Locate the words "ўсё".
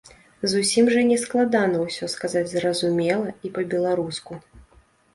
1.85-2.11